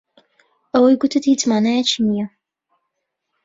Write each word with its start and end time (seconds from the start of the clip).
ئەوەی 0.73 0.99
گوتت 1.01 1.23
هیچ 1.31 1.41
مانایەکی 1.49 1.99
نییە. 2.07 2.27